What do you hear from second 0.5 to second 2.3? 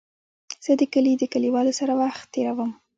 زه د کلي د کليوالو سره وخت